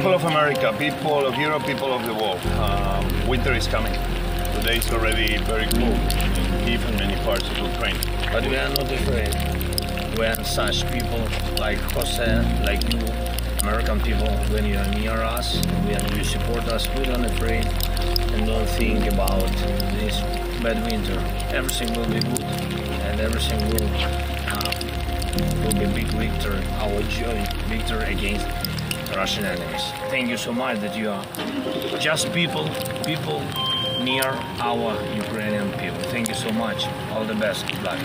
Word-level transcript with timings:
People 0.00 0.14
of 0.14 0.24
America, 0.24 0.74
people 0.78 1.26
of 1.26 1.36
Europe, 1.36 1.62
people 1.66 1.92
of 1.92 2.06
the 2.06 2.14
world, 2.14 2.40
um, 2.56 3.28
winter 3.28 3.52
is 3.52 3.66
coming. 3.66 3.92
Today 4.54 4.78
is 4.78 4.90
already 4.92 5.36
very 5.44 5.66
cold 5.66 6.00
in 6.66 6.80
and 6.80 6.96
many 6.98 7.16
parts 7.22 7.46
of 7.50 7.58
Ukraine. 7.58 7.98
But 8.32 8.46
we 8.48 8.56
are 8.56 8.70
not 8.70 8.90
afraid 8.90 9.34
when 10.16 10.42
such 10.42 10.90
people 10.90 11.20
like 11.58 11.76
Jose, 11.92 12.24
like 12.64 12.80
you, 12.90 12.98
American 13.60 14.00
people, 14.00 14.30
when 14.48 14.64
you 14.64 14.78
are 14.78 14.88
near 14.88 15.20
us, 15.20 15.62
when 15.84 16.16
you 16.16 16.24
support 16.24 16.64
us, 16.68 16.88
we 16.96 17.04
don't 17.04 17.26
afraid 17.26 17.66
and 18.32 18.46
don't 18.46 18.70
think 18.80 19.04
about 19.12 19.52
this 20.00 20.18
bad 20.62 20.80
winter. 20.90 21.20
Everything 21.54 21.92
will 21.92 22.08
be 22.08 22.20
good 22.20 22.48
and 23.04 23.20
everything 23.20 23.60
will 23.68 23.90
uh, 24.48 24.72
will 25.62 25.78
be 25.78 25.84
big 25.92 26.08
victory, 26.16 26.64
our 26.80 27.02
joint 27.02 27.52
victory 27.68 28.14
against 28.14 28.48
Russian 29.16 29.44
enemies. 29.44 29.82
Thank 30.08 30.28
you 30.28 30.36
so 30.36 30.52
much 30.52 30.80
that 30.80 30.96
you 30.96 31.10
are 31.10 31.24
just 31.98 32.32
people, 32.32 32.68
people 33.04 33.40
near 34.02 34.24
our 34.60 34.94
Ukrainian 35.14 35.70
people. 35.72 36.00
Thank 36.10 36.28
you 36.28 36.34
so 36.34 36.50
much. 36.52 36.86
All 37.12 37.24
the 37.24 37.34
best. 37.34 37.66
Good 37.66 37.82
luck. 37.82 38.00